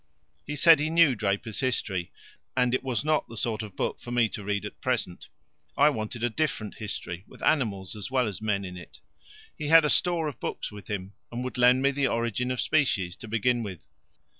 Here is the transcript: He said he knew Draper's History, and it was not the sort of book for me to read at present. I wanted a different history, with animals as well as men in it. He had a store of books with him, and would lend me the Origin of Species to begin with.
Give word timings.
He 0.47 0.55
said 0.55 0.79
he 0.79 0.89
knew 0.89 1.13
Draper's 1.13 1.59
History, 1.59 2.11
and 2.57 2.73
it 2.73 2.81
was 2.83 3.05
not 3.05 3.29
the 3.29 3.37
sort 3.37 3.61
of 3.61 3.75
book 3.75 3.99
for 3.99 4.09
me 4.09 4.29
to 4.29 4.43
read 4.43 4.65
at 4.65 4.81
present. 4.81 5.27
I 5.77 5.89
wanted 5.89 6.23
a 6.23 6.29
different 6.31 6.79
history, 6.79 7.23
with 7.27 7.43
animals 7.43 7.95
as 7.95 8.09
well 8.09 8.25
as 8.25 8.41
men 8.41 8.65
in 8.65 8.77
it. 8.77 8.99
He 9.55 9.67
had 9.67 9.85
a 9.85 9.91
store 9.91 10.27
of 10.27 10.39
books 10.39 10.71
with 10.71 10.89
him, 10.89 11.13
and 11.31 11.43
would 11.43 11.59
lend 11.59 11.83
me 11.83 11.91
the 11.91 12.07
Origin 12.07 12.49
of 12.49 12.59
Species 12.59 13.15
to 13.17 13.27
begin 13.27 13.61
with. 13.61 13.85